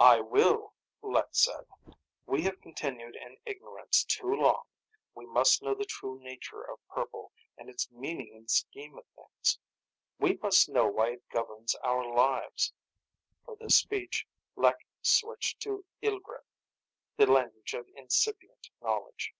"I 0.00 0.20
will," 0.20 0.72
Lek 1.02 1.26
said. 1.32 1.66
"We 2.24 2.40
have 2.44 2.58
continued 2.62 3.14
in 3.16 3.36
ignorance 3.44 4.02
too 4.02 4.32
long. 4.32 4.64
We 5.14 5.26
must 5.26 5.60
know 5.60 5.74
the 5.74 5.84
true 5.84 6.18
nature 6.20 6.62
of 6.62 6.78
purple, 6.88 7.32
and 7.58 7.68
its 7.68 7.90
meaning 7.90 8.32
in 8.34 8.44
the 8.44 8.48
scheme 8.48 8.96
of 8.98 9.04
things. 9.14 9.58
We 10.18 10.38
must 10.42 10.70
know 10.70 10.86
why 10.88 11.10
it 11.10 11.28
governs 11.28 11.74
our 11.84 12.10
lives." 12.14 12.72
For 13.44 13.56
this 13.56 13.76
speech 13.76 14.26
Lek 14.56 14.86
switched 15.02 15.60
to 15.64 15.84
Ilgret, 16.02 16.46
the 17.18 17.26
language 17.30 17.74
of 17.74 17.88
incipient 17.94 18.70
knowledge. 18.80 19.34